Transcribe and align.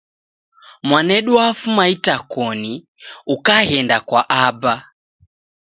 Mwanedu 0.83 1.35
wafuma 1.37 1.83
itakoni 1.89 2.73
ukaghenda 3.35 3.97
kwa 4.07 4.21
aba 4.43 4.73